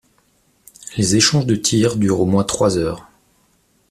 Les 0.97 1.15
échanges 1.15 1.45
de 1.45 1.55
tirs 1.55 1.95
durent 1.95 2.21
au 2.21 2.25
moins 2.25 2.43
trois 2.43 2.75
heures. 2.79 3.07